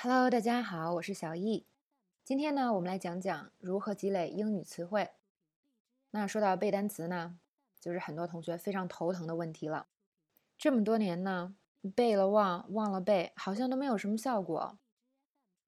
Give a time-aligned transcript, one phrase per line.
[0.00, 1.66] Hello，大家好，我是小易。
[2.22, 5.10] 今天呢，我们来讲讲如何积累英语词汇。
[6.12, 7.40] 那说到背单词呢，
[7.80, 9.88] 就是很多同学非常头疼的问题了。
[10.56, 11.56] 这么多年呢，
[11.96, 14.78] 背了忘，忘了背，好像都没有什么效果。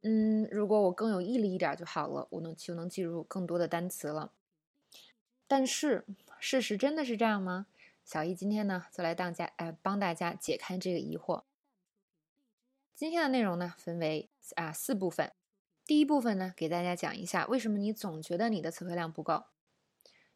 [0.02, 4.30] 嗯，如果我更有毅力一点就好了，我能就能记住更多的单词了。
[5.48, 6.06] 但是，
[6.38, 7.66] 事实真的是这样吗？
[8.04, 11.42] 小易今天呢，就来当家，呃，帮大家解开这个疑惑。
[13.00, 15.32] 今天的内容呢，分为啊四部分。
[15.86, 19.44] 第一部分呢，给大家讲一下为什么你总觉得你的词汇量不够。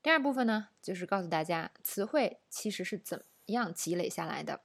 [0.02, 4.62] 第二部分呢，就是告诉大家词汇其实是怎么样积累下来的。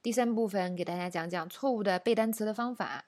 [0.00, 3.04] 第三部分给大家讲讲错误的背单词的方法。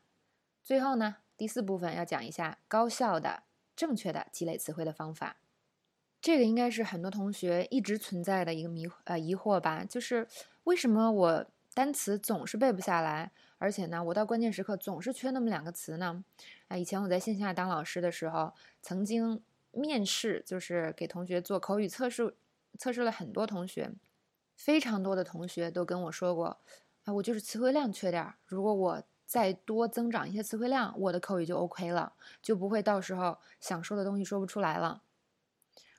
[0.62, 5.38] 最后呢，第四部分要讲一下高效的、正确的积累词汇的方法。
[6.20, 10.28] 这个应该是很多同学一直存在的一个迷呃疑惑吧，就是
[10.64, 13.32] 为什么我单词总是背不下来？
[13.58, 16.24] 而且呢，我到关键时刻总是缺那么两个词呢。
[16.68, 19.42] 啊，以前我在线下当老师的时候，曾经
[19.72, 22.36] 面试，就是给同学做口语测试，
[22.78, 23.90] 测试了很多同学，
[24.54, 26.58] 非常多的同学都跟我说过，
[27.04, 28.36] 啊，我就是词汇量缺点儿。
[28.46, 35.02] 如果我再多增长一些词汇量，我的口语就 OK 了，就不会到时候想说的东西说不出来了。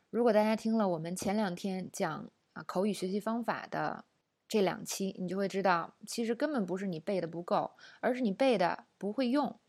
[0.09, 4.05] 如果大家听了我们前两天讲啊口语学习方法的。
[4.49, 9.59] 这两期你就会知道，其实根本不是你背的不够，而是你背的不会用。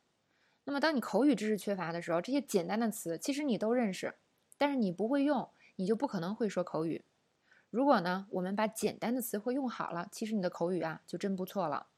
[0.64, 4.14] 那么，当你口语知识缺乏的时候，这些简单的词其实你都认识，
[4.56, 7.04] 但是你不会用，你就不可能会说口语。
[7.68, 11.88] 如果呢，我们把简单的词汇用好了，其实你的口语啊就真不错了。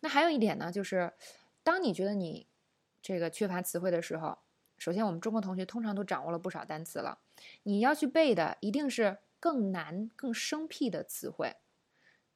[0.00, 1.12] 那还有一点呢，就是
[1.62, 2.46] 当你觉得你
[3.02, 4.38] 这个缺乏词汇的时候，
[4.78, 7.18] 首先我们中国同学通常都掌握了不少单词了，
[7.64, 9.18] 你要去背的一定是。
[9.40, 11.56] 更难、更生僻的词汇，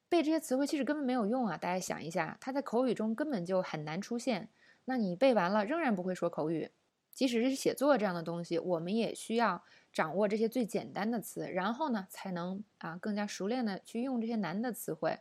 [0.09, 1.57] 背这些词汇其实根本没有用啊！
[1.57, 4.51] 大家想一下，它在口语中根本就很难出现。
[4.85, 6.71] 那你背完了，仍然不会说口语。
[7.15, 15.21] 即使是写作这样的东西，我们也需要掌握这些最简单的词，然后呢，才能啊更加熟练的去用这些难的词汇。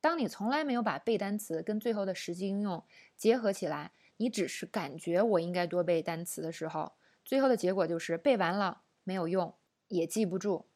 [0.00, 2.82] 当你从来没有把背单词跟最后的实际应用
[3.16, 6.92] 结合起来，你只是感觉我应该多背单词的时候，
[7.24, 9.54] 最后的结果就是背完了没有用，
[9.88, 10.69] 也记不住。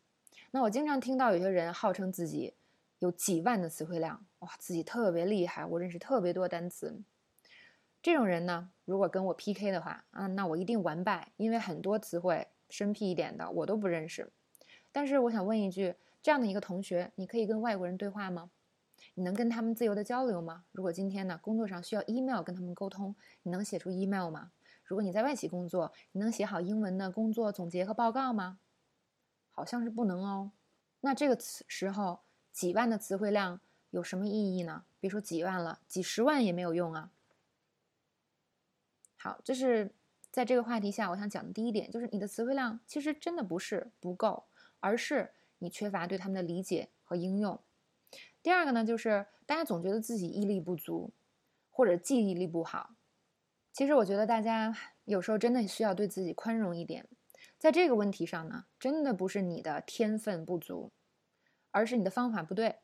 [0.54, 2.54] 那我经常听到有些人号称自己
[3.00, 7.02] 有几万的词汇量，哇，自己特别厉害，我认识特别多单词。
[8.00, 14.30] 这种人呢，如果跟我 PK 的话，啊，那我一定完败，因为很多词汇生僻一点的我都不认识。
[14.92, 18.52] 但是我想问一句，这样的一个同学，你可以跟外国人对话吗？
[19.14, 20.62] 你能跟他们自由的交流吗？
[20.70, 24.52] 如果今天呢，工作上需要 email 跟他们沟通，你能写出 email 吗？
[24.84, 28.60] 如果你在外企工作，你能写好英文的工作总结和报告吗？
[29.54, 30.50] 好像是不能哦，
[31.00, 32.20] 那这个词时候
[32.52, 33.60] 几万的词汇量
[33.90, 34.84] 有什么意义呢？
[34.98, 37.12] 别说几万了，几十万也没有用啊。
[39.16, 39.94] 好，这是
[40.30, 44.44] 在这个话题下我想讲的第一点，就是你的词汇量其实真的不是不够，
[44.80, 47.60] 而是你缺乏对他们的理解和应用。
[48.42, 51.12] 第二个呢，就是大家总觉得自己毅力不足，
[51.70, 52.90] 或者记忆力不好。
[53.72, 57.06] 其实我觉得大家有时候真的需要对自己宽容一点。
[57.64, 60.92] 在这个问题上呢，真的不是你的天分不足，
[61.70, 62.80] 而是你的方法不对。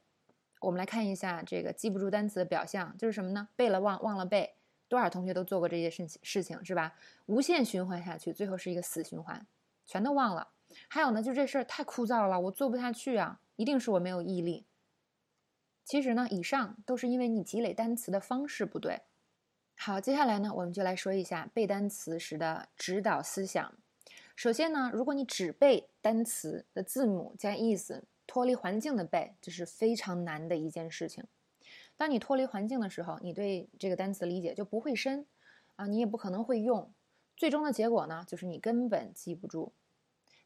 [0.63, 3.51] 我们来看一下这个记不住单词的表象，就是什么呢？
[3.55, 4.55] 背了忘，忘了背。
[4.89, 6.95] 多少同学都做过这些事情，事情是吧？
[7.27, 9.47] 无限循环下去，最后是一个死循环，
[9.85, 10.49] 全都忘了。
[10.89, 14.65] 还有呢，就这事儿太枯燥了，我做不下去啊，一定是我没有毅力。
[15.85, 19.03] 其实呢，以上都是因为你积累单词的方式不对。
[19.77, 23.75] 好，接下来呢，我们就来说一下背单词时的指导思想。
[24.41, 31.27] 首先呢，如果你只背单词的字母加意思，脱离环境的背，这是非常难的一件事情。
[31.95, 35.27] 当你脱离环境的时候，你对这个单词理解就不会深，
[35.77, 36.91] 啊，你也不可能会用。
[37.37, 39.75] 最终的结果呢，就是你根本记不住。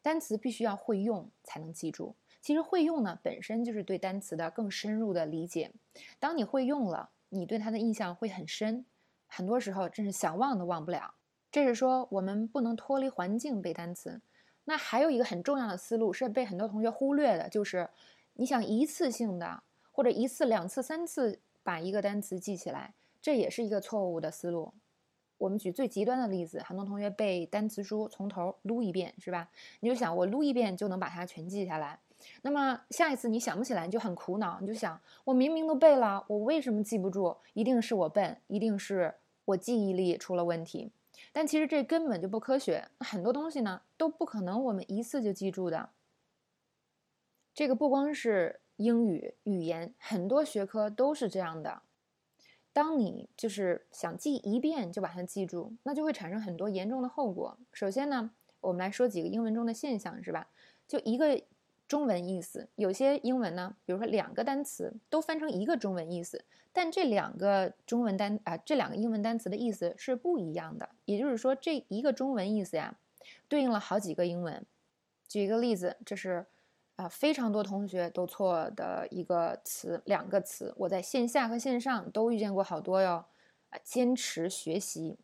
[0.03, 2.17] 单词必须要会用才能记住。
[2.41, 5.71] 其实会用呢，本身就是对单词的更深入的理解。
[6.19, 8.85] 当你会用了，你对它的印象会很深，
[9.29, 11.15] 很多时候真是想忘都忘不了。
[11.55, 14.21] 这是说我们不能脱离环境背单词，
[14.65, 17.89] 那还有一个很重要的思路是被很多同学忽略的，就是
[18.33, 19.63] 你想一次性的
[19.93, 22.93] 或者一次、两次、三次把一个单词记起来，
[23.23, 24.75] 这也是一个错误的思路。
[25.39, 29.49] 我们举最极端的例子，很多同学背单词书从头撸一遍，是吧？
[29.79, 31.97] 你就想我撸一遍就能把它全记下来，
[32.43, 37.37] 那么下一次你想不起来，你就很苦恼，你就想我明明都背了，我为什么记不住？
[37.53, 39.15] 一定是我笨，一定是
[39.45, 40.91] 我记忆力出了问题。
[41.37, 45.91] 但其实这根本就不科学，很多东西呢都不可能我们一次就记住的。
[47.53, 51.83] 这个不光是英语语言，很多学科都是这样的。
[52.73, 57.59] 当你就是想记一遍就把它记住，那就会产生很多严重的后果。
[57.73, 60.49] 首先呢，我们来说几个英文中的现象，是吧？
[60.87, 61.43] 就一个
[61.87, 70.91] 中文意思，有些英文呢，比如说两个单词都翻成一个中文意思，但这两个中文单啊，这两个英文单词的意思是不一样的。
[71.05, 72.99] 也就是说，这一个中文意思呀，
[73.49, 74.65] 对应了好几个英文。
[75.29, 76.47] 举一个例子，这是。
[76.97, 83.25] 啊，非常多同学都错的一个词，两个词，我在线下和线上都遇见过好多哟。
[83.71, 85.19] 啊，坚持学习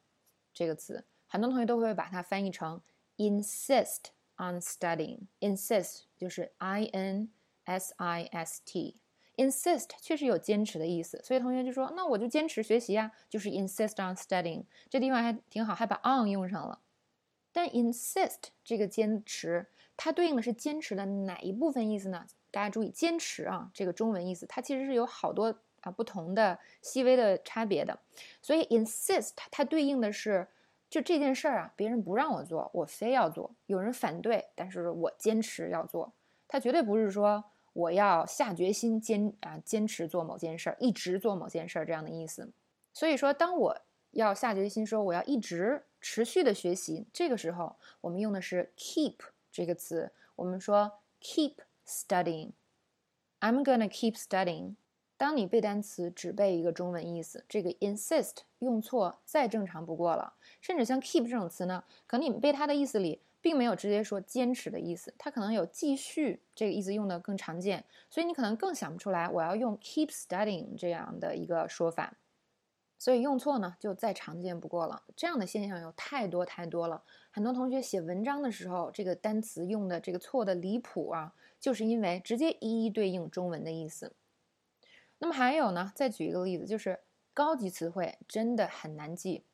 [0.52, 2.80] 这个词，很多同学都会把它翻译成
[3.18, 4.06] insist
[4.40, 5.26] on studying。
[5.40, 7.31] insist 就是 i n
[7.64, 14.64] s i s t，insist 确实有坚持的意思，所以同学就说，那我就坚持学习呀，就是 insist on studying。
[14.88, 16.81] 这地方还挺好，还把 on 用上了。
[17.52, 19.66] 但 insist 这个坚持。
[20.02, 22.26] 它对应的是坚持的哪一部分意思呢？
[22.50, 28.00] 大家注意，坚持啊，这个中文意思，它其实是有好多啊不同的细微的差别的。
[28.40, 30.48] 所以 insist 它对应的是，
[30.90, 36.12] 就这件事儿啊，别人不让我做，我非要做；有人反对，但是我坚持要做。
[36.48, 42.52] 它绝对不是说我要下决心坚啊坚持做某件事儿，一直做某件事儿这样的意思。
[42.92, 49.14] 所以说，当我要下决心说我要一直持续的学习，这个时候我们用的是 keep。
[49.52, 51.54] 这个词，我们说 keep
[51.86, 52.50] studying。
[53.38, 54.75] I'm gonna keep studying。
[55.20, 60.32] 当你背单词只背一个中文意思，这个 insist 用错再正常不过了。
[60.62, 72.17] 甚至像 keep 这种词呢，可能你们背它的意思里并没有直接说坚持的意思，它可能有继续这个意思用的更常见，所以你可能更想不出来我要用 keep studying 这样的一个说法。
[72.99, 75.02] 所以用错呢，就再常见不过了。
[75.14, 77.02] 这样的现象有太多太多了。
[77.31, 84.14] 很多同学写文章的时候，这个单词用的这个错的离谱啊，就是因为直接一一对应中文的意思。
[85.20, 86.99] 那么还有呢，再举一个例子，就是
[87.32, 89.44] 高级词汇真的很难记。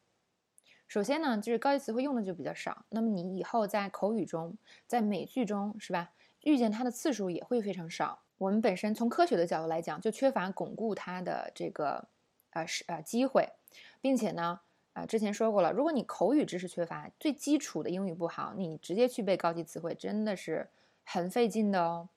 [0.88, 6.12] 首先呢，就是高级词汇用的就比较少，那么你以后在口语中、在美剧中，是吧，
[6.44, 8.22] 遇见它的次数也会非常少。
[8.38, 12.08] 我们本身从科学的角度来讲，就缺乏巩固它的这个。
[12.50, 13.52] 呃是呃机会，
[14.00, 14.60] 并且呢，
[14.94, 20.70] 啊之前说过了，如果你口语知识缺乏，最基础的英语不好，你直接去背高级词汇真的是
[21.04, 22.08] 很费劲的哦。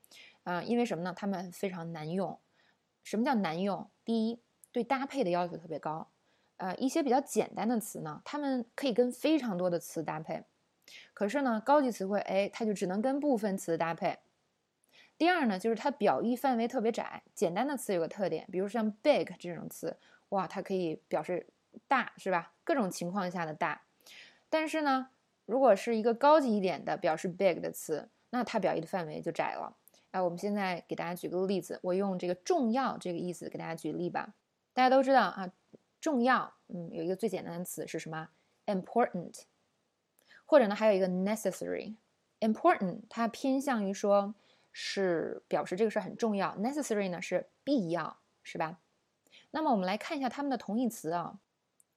[0.44, 1.14] 啊，因为什么呢？
[1.14, 2.40] 他们非常难用。
[3.10, 3.90] 什么叫难用？
[4.06, 4.40] 第一，
[4.72, 6.12] 对搭配的要求特别高。
[6.58, 10.44] 呃，一些比较简单的词呢，它们可以跟非常多的词搭配。
[11.16, 14.20] 可是呢，高级词汇，哎，它就只能跟部分词搭配。
[15.18, 17.24] 第二呢，就是它表意范围特别窄。
[17.34, 19.98] 简单的词有个特点，比如像 big 这种词。
[20.30, 21.48] 哇，它可以表示
[21.88, 22.54] 大，是吧？
[22.64, 23.82] 各种情况下的大。
[24.52, 25.10] 但是呢，
[25.48, 29.76] 如果是一个高级一点的表示 big 的词，那它表意的范围就窄了。
[30.12, 34.34] 哎，我们现在给大家举个例子，我用这个重要这个意思给大家举例吧。
[34.74, 35.52] 大家都知道啊，
[36.02, 38.30] 重要，嗯，有一个最简单的词是什么
[38.66, 39.44] ？important，
[40.46, 41.96] 或者呢，还有一个 necessary。
[42.40, 44.34] important 它偏向于说
[44.72, 48.80] 是表示这个事儿很重要，necessary 呢是必要，是吧？
[49.52, 51.40] 那么我们来看一下它们的同义词啊，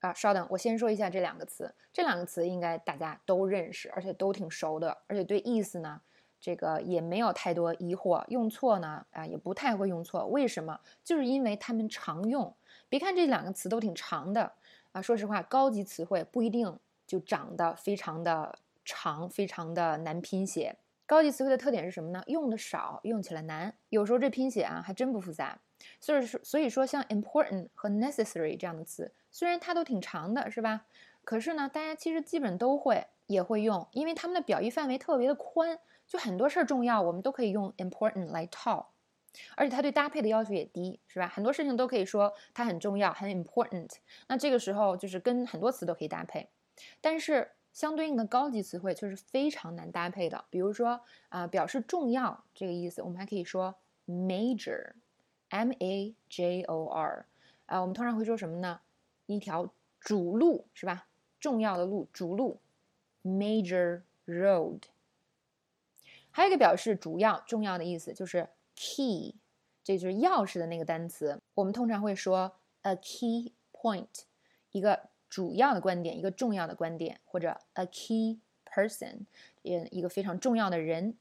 [0.01, 6.03] 啊，稍等，我先说一下这两个词，这两个词应该大家都认识，而且都挺熟的，而且对意思呢，
[6.43, 10.27] 这个也没有太多疑惑，用错呢，啊，也不太会用错。
[10.27, 10.81] 为什么？
[11.05, 12.53] 就是因为它们常用。
[12.89, 14.53] 别看这两个词都挺长的
[14.91, 20.77] 啊，说实话，高级词汇不一定就长得非常的长，非常的难拼写。
[21.07, 22.21] 高级词汇的特点是什么呢？
[22.27, 25.61] 用的少，用起来难，有时候这拼写啊还真不复杂。
[26.01, 30.87] 所以说，所以说像 important 和 necessary 这样的词，虽然它都挺长的，是吧？
[31.25, 35.79] 可是呢，大家其实基本都会也会用，因为它们的表意范围特别的宽，
[36.13, 38.91] 就很多事儿重要，我们都可以用 important 来套，
[39.57, 41.27] 而且它对搭配的要求也低，是吧？
[41.27, 43.89] 很多事情都可以说它很重要，很 important。
[44.27, 46.51] 那这个时候就是跟很多词都可以搭配，
[47.01, 50.45] 但是相对应的高级词汇却是非常难搭配的。
[50.51, 51.01] 比如说
[51.31, 53.75] 啊，表示重要这个意思，我们还可以说
[54.07, 54.93] major。
[55.49, 57.27] M A J O R，
[57.67, 58.81] 啊，我们通常会说什么呢？
[59.27, 61.07] 一条主路是吧？
[61.41, 62.59] 重要的路，主路
[63.23, 64.81] ，major road。
[66.33, 69.37] 还有一个表示主要、重要的意思，就是 key，
[69.85, 71.41] 这就是钥匙的那个单词。
[71.55, 74.25] 我们通常会说 a key point，
[74.73, 79.27] 一个主要的观点，一个重要的观点，或者 a key person，
[79.63, 81.17] 也一个非常重要的人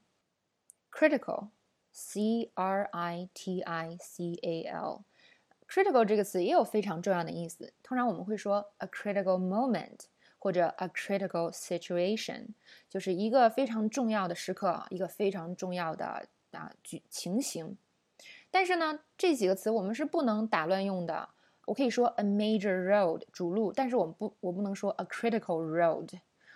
[0.90, 1.50] ，critical。
[1.94, 7.74] C R I T I C A L，critical 这个词也有非常重要的意思。
[7.82, 10.06] 通常我们会说 a critical moment
[10.42, 12.48] 或者 a critical situation，
[12.90, 17.78] 就是一个非常重要的时刻，一个非常重要的啊举情形。
[18.50, 21.28] 但是呢，这几个词我们是不能打乱用的
[21.66, 26.08] 我可以说 a major road 主路，但是我们不，我不能说 a critical road，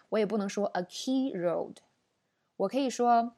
[0.09, 1.77] 我也不能说 a key road。
[2.57, 3.37] 我可以说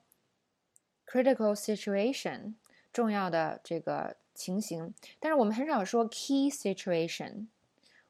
[1.06, 2.54] critical situation
[2.90, 7.48] 重要的这个情形，但是我们很少说 key situation。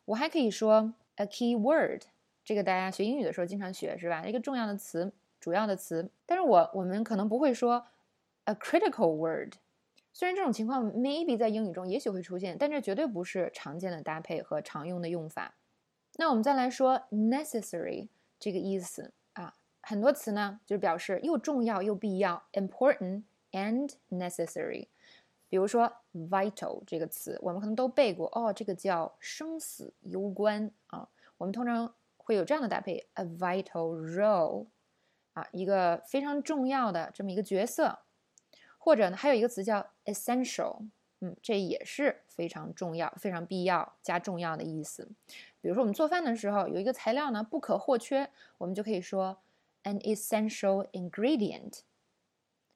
[0.04, 2.04] 我还可以说 a key word，
[2.48, 4.24] 这个大家学英语的时候经常学是吧？
[4.24, 6.10] 一个重要的词，主要的词。
[6.24, 7.86] 但是我我们可能不会说
[8.44, 9.52] a critical word。
[10.14, 15.56] 虽然这种情况 maybe 在英语中也许会出现，但这绝对不是常见的搭配和常用的用法。
[16.14, 18.08] 那我们再来说 necessary
[18.40, 24.88] 这个意思啊，很多词呢就是表示又重要又必要，important and necessary。
[25.50, 31.10] 比如说 vital 这个词，我们可能都背过哦，这个叫生死攸关啊。
[31.36, 31.94] 我们通常
[32.28, 34.66] 会有这样的搭配，a vital role
[35.32, 38.00] 啊，一个非常重要的这么一个角色。
[38.76, 40.86] 或者呢，还有一个词叫 essential，
[41.20, 45.08] 嗯，这也是非常重要、非常必要加重要的意思。
[45.62, 49.40] 比如说我们做饭的时候，有一个材料呢不可或缺，我们就可以说
[49.84, 51.80] an essential ingredient。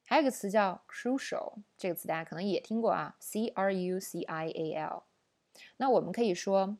[0.07, 5.03] 还有一个词叫 crucial，这个词大家可能也听过啊，c r u c i a l。
[5.77, 6.75] 那我们可以说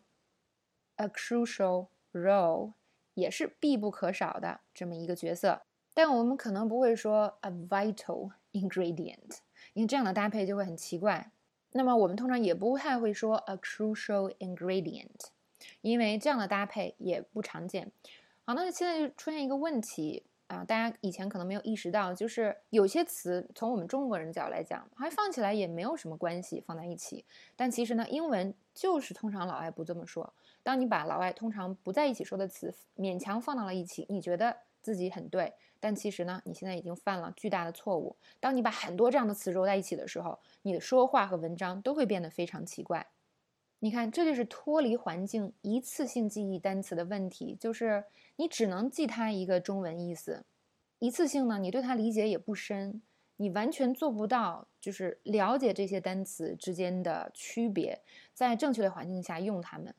[0.95, 2.73] a crucial role，
[3.13, 5.61] 也是必不可少的这么一个角色。
[5.93, 9.37] 但我们可能不会说 a vital ingredient，
[9.73, 11.31] 因为这样的搭配就会很奇怪。
[11.71, 15.27] 那么我们通常也不太会说 a crucial ingredient，
[15.81, 17.91] 因为这样的搭配也不常见。
[18.45, 27.25] 好，那现在就出现一个问题啊，大家以前可能没有意识到，就是有些词从我们中国人角度来讲，还放起来也没有什么关系，放在一起。
[27.55, 30.33] 但其实呢，英文就是通常老外不这么说。
[30.61, 35.53] 当你把老外通常不在一起说的词勉强放到了一起，你觉得自己很对。
[35.79, 38.15] 但其实呢，你现在已经犯了巨大的错误。
[38.39, 43.05] 当你把很多这样的词揉在一起的时候，你的说话和文章都会变得非常奇怪。
[43.83, 48.05] 你看，这就是脱离环境、一次性记忆单词的问题，就是
[48.37, 50.45] 你只能记它一个中文意思，
[50.99, 53.01] 一次性呢，你对它理解也不深，
[53.35, 58.01] 你完全做不到就是了解这些单词之间的区别，
[58.33, 59.93] 在正确的环境下用它们。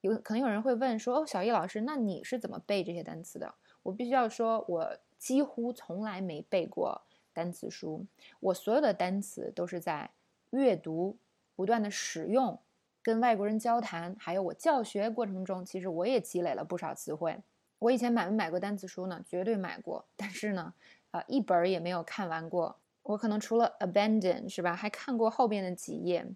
[0.00, 4.96] 有可能有人会问说：“哦，小易老师，那你是怎么背这些单词的？”我必须要说，我。
[5.18, 7.02] 几乎从来没背过
[7.34, 8.06] 单词书，
[8.40, 10.12] 我所有的单词都是在
[10.48, 11.18] 阅读、
[11.54, 12.58] 不断的使用、
[13.02, 17.38] 跟外国人交谈，还有我教学过程中，其实我也积累了不少词汇。
[17.78, 19.22] 我以前买没买过单词书呢？
[19.26, 20.74] 绝对买过，但是呢，
[21.12, 22.78] 呃，一本也没有看完过。
[23.02, 26.26] 我可能除了 abandon 是吧，还看过后边的几页，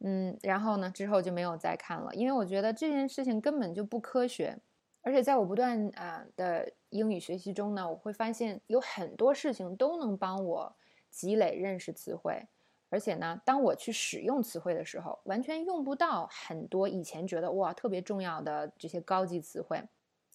[0.00, 4.58] 嗯，然后呢，之后就没有再看了，因为我觉得这件事情根本就不科学。
[5.04, 10.76] 而且在我不断啊的英语学习中呢，我会发现有很多事情都能帮我
[11.10, 12.46] 积累认识词汇，
[12.92, 19.82] 而且呢，当我去使用词汇的时候，完全用不到很多以前觉得哇特别重要的这些高级词汇。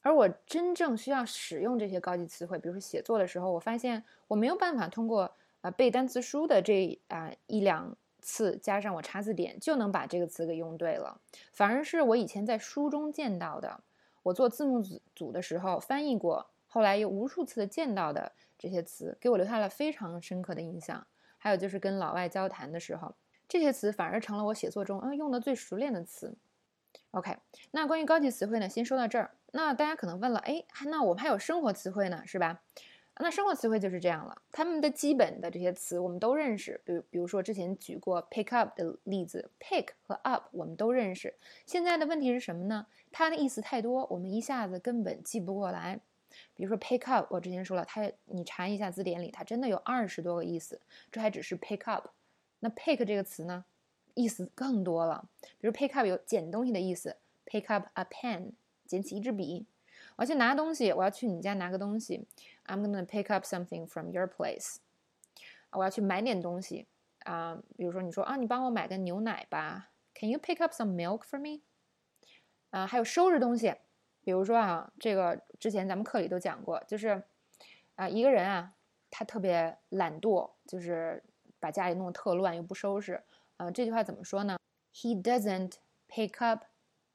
[0.01, 11.21] 而我真正需要使用这些高级词汇，比如说写作的时候，我发现我没有办法通过啊背单词书的这啊一两次加上我查字典就能把这个词给用对了，
[11.53, 13.81] 反而是我以前在书中见到的。
[14.23, 21.05] 我做字幕组组的时候翻译过，后来又无数次的见到的这些词，给我留下了非常深刻的印象。
[21.47, 23.15] 还有就是跟老外交谈的时候，
[23.47, 26.35] 这些词反而成了我写作中嗯用的最熟练的词。
[27.11, 27.37] OK，
[27.71, 29.31] 那关于高级词汇呢，先说到这儿。
[29.53, 32.61] 那大家可能问了，哎，那我们还有生活词汇呢，是吧？
[33.19, 41.33] 那生活词汇就是这样了，他们的基本的这些词我们都认识，比如比如说之前举过 pick up 的例子，pick 和 up 我们都认识。
[41.65, 42.87] 现在的问题是什么呢？
[43.09, 46.01] 它的意思太多，我们一下子根本记不过来。
[46.53, 52.09] 比如说 pick up，我之前说了，它你查一下字典里，它真的有二十多个意思，这还只是 pick up。
[52.59, 53.65] 那 pick 这个词呢，
[54.15, 55.29] 意思更多了。
[55.59, 58.53] 比如 pick up 有捡东西的意思，pick up a pen，
[58.85, 59.67] 捡起一支笔。
[60.15, 62.25] 我要去拿东西，我要去你家拿个东西。
[62.65, 64.77] I'm gonna pick up something from your place。
[65.71, 66.87] 我要去买点东西
[67.19, 69.91] 啊，比如说你说啊，你帮我买个牛奶吧。
[70.15, 71.61] Can you pick up some milk for me？
[72.71, 73.75] 啊，还有收拾东西，
[74.27, 77.23] 比如说啊，这个之前咱们课里都讲过，就是
[77.95, 78.73] 啊，一个人啊，
[79.09, 81.23] 他特别懒惰，就是
[81.61, 83.23] 把家里弄得特乱又不收拾。
[83.55, 84.59] 啊，这句话怎么说呢
[84.93, 85.75] ？He doesn't
[86.09, 86.65] pick up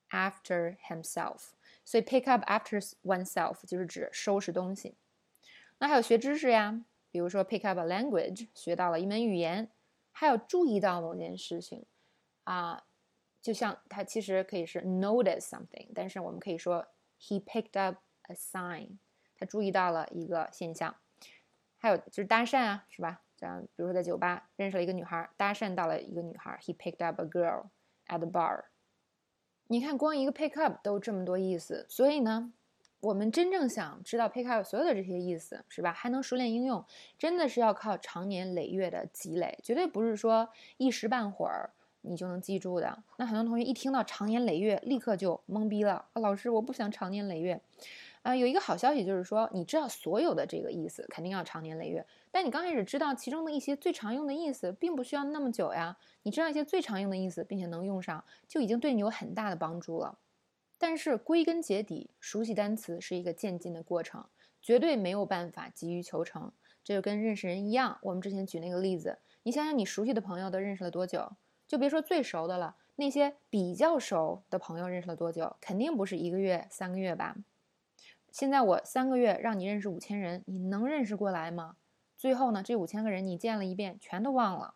[0.09, 1.51] after himself。
[1.85, 4.97] 所以 pick up after oneself 就是指收拾东西。
[5.81, 9.71] 那还有学知识呀，比如说 pick up a language 学到了一门语言，
[10.13, 11.85] 还有注意到某件事情
[12.45, 12.85] 啊，
[13.43, 16.89] 就像它其实可以是 notice something，但是我们可以说
[17.23, 18.99] he picked up a sign，
[19.37, 20.97] 他注意到了一个现象。
[21.79, 23.23] 还有就是搭讪啊，是吧？
[23.37, 27.71] 这样，比如说在酒吧认识了一个女孩，搭讪到了一个女孩，he picked up a girl
[28.07, 28.65] at the bar。
[29.67, 32.53] 你看，光一个 pick up 都这么多意思，所以呢，
[33.01, 35.93] 我们真正想知道 pick up 所有的这些意思，是吧？
[35.93, 36.85] 还能熟练应用，
[37.19, 41.71] 真的是要靠长年累月的积累，绝对不是说一时半会儿
[42.03, 43.03] 你就能记住的。
[43.17, 46.05] 那很多同学一听到长年累月，立刻就懵逼了。
[46.15, 47.61] 老师，我不想长年累月。
[48.23, 52.07] 啊，有一个好消息就是说，你知道所有的这个意思，肯定要长年累月。
[52.31, 55.97] 但你刚开始知道其中的一些最常用的意思，并不需要那么久呀。
[56.23, 60.19] 你知道一些最常用的意思，并且能用上，就已经对你有很大的帮助了。
[60.79, 64.25] 但是归根结底，熟悉单词是一个渐进的过程，
[64.61, 66.53] 绝对没有办法急于求成。
[66.85, 71.33] 这就跟认识人一样，我们之前举那个例子，你想想你熟悉的朋友都认识了多久？
[71.73, 75.57] 就别说最熟的了，那些比较熟的朋友认识了多久？
[75.59, 77.35] 肯定不是一个月、三个月吧？
[78.31, 81.77] 现在我三个月让你认识五千人，你能认识过来吗？
[82.19, 84.75] 最后呢，这五千个人你见了一遍，全都忘了。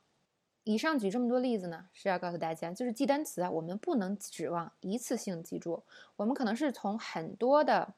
[0.65, 5.83] 以上举这么多例子呢，是要告诉大家，就是记单词啊，我们不能指望一次性记住，
[6.17, 7.93] 我们可能是从很多的，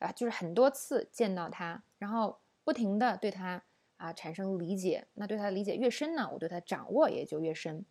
[0.00, 3.62] 啊，就是很多次见到它，然后不停的对它
[3.98, 5.06] 啊产生理解。
[5.14, 7.86] 那对它的理解越深呢，我对它掌握也就越深。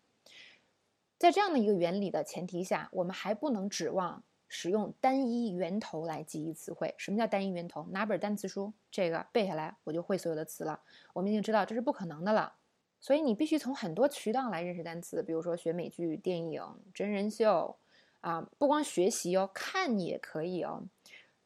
[1.19, 4.23] 在这样的一个原理的前提下，我们还不能指望。
[4.51, 6.95] 使用单一源头来记忆词汇。
[6.97, 7.85] 什么叫单一源头？
[7.91, 10.81] 拿本单词书，这个背下来我就会所有的词了。
[11.13, 12.55] 我们已经知道这是不可能的了，
[12.99, 15.21] 所以你必须从很多渠道来认识单词。
[15.21, 16.63] 比如说学美剧、电影、
[16.95, 17.77] 真人秀，
[18.21, 20.81] 啊，不光学习哦，看也可以哦。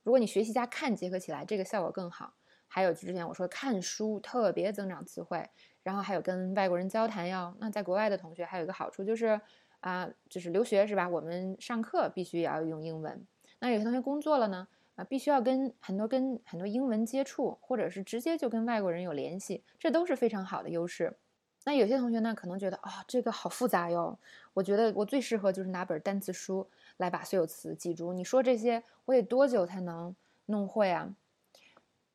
[0.03, 2.35] 如果你学习加看结合起来，这个效果更好。
[2.69, 5.49] 还有之前我说看书特别增长词汇，
[5.83, 7.53] 然后还有跟外国人交谈哟。
[7.59, 9.41] 那在国外的同学还有一个好处就是。
[9.83, 11.09] 啊，就是留学是吧？
[11.09, 13.21] 我们上课必须也要用英文。
[13.59, 21.17] 那有些同学工作了呢，啊，必须要跟很多跟很多英文接触，或者是直接就跟外国人有联系，这都是非常好的优势。
[21.65, 24.17] 那有些同学呢，可能觉得啊，这个好复杂哟。
[24.53, 28.13] 我觉得我最适合就是拿本单词书来把所有词记住。
[28.13, 31.13] 你说这些，我得多久才能弄会啊？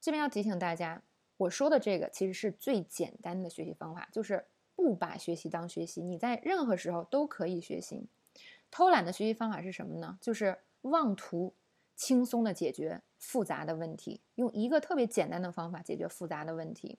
[0.00, 1.02] 这边要提醒大家，
[1.36, 4.46] 我说的这个其实是最简单的学习方法，就是。
[4.78, 8.06] 不把学习当学习，你在任何时候都可以学习。
[8.70, 10.16] 偷懒的学习方法是什么呢？
[10.20, 11.52] 就是妄图
[11.96, 16.96] 轻松的解决复杂的问题，用一个特别简单的方法解决复杂的问题，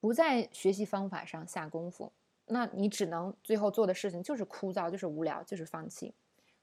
[0.00, 2.10] 不在学习方法上下功夫，
[2.46, 6.14] 那你只能最后做的事情就是枯燥，就是无聊，就是放弃。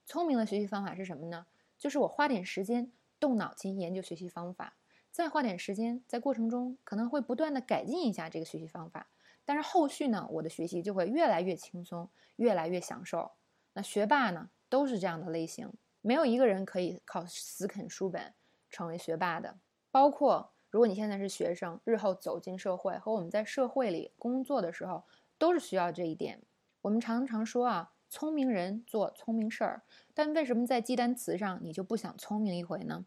[0.07, 1.45] 聪明的学习方法是什么呢？
[1.77, 4.75] 就是我花点时间动脑筋研究学习方法，
[5.11, 9.07] 再花点时间在过程中可能会不断的改进一下这个学习方法。
[9.45, 13.31] 但是后续呢，我的学习就会越来越轻松，越来越享受。
[13.73, 18.33] 那学霸呢，都是这样的类型，没有一个人可以靠死啃书本
[18.69, 19.57] 成为学霸的。
[19.91, 25.03] 包括如果你现在是学生，日后走进社会和我们在社会里工作的时候，
[25.37, 26.41] 都是需要这一点。
[26.81, 33.05] 我们常常说啊，聪明人做聪明事儿，但为什么在记单词上你就不想聪明一回呢？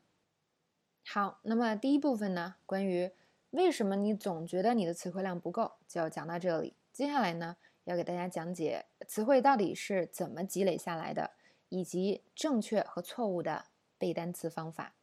[1.04, 3.12] 好，那么第一部分呢，关于。
[3.50, 5.72] 为什么你总觉得你的词汇量不够？
[5.88, 6.76] 就讲到这里。
[6.92, 11.32] 接下来呢，要给大家讲解词汇到底是怎么积累下来的，
[11.68, 14.94] 以及正确和错误的背单词方法。